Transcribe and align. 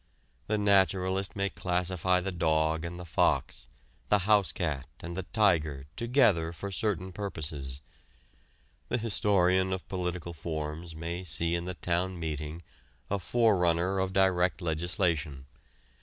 The 0.47 0.57
naturalist 0.57 1.35
may 1.35 1.51
classify 1.51 2.21
the 2.21 2.31
dog 2.31 2.85
and 2.85 2.99
the 2.99 3.05
fox, 3.05 3.67
the 4.09 4.17
house 4.25 4.51
cat 4.51 4.87
and 5.01 5.15
the 5.15 5.21
tiger 5.31 5.85
together 5.95 6.51
for 6.51 6.71
certain 6.71 7.11
purposes. 7.11 7.83
The 8.89 8.97
historian 8.97 9.71
of 9.71 9.87
political 9.87 10.33
forms 10.33 10.95
may 10.95 11.23
see 11.23 11.53
in 11.53 11.65
the 11.65 11.75
town 11.75 12.19
meeting 12.19 12.63
a 13.11 13.19
forerunner 13.19 13.99
of 13.99 14.11
direct 14.11 14.59
legislation. 14.59 15.45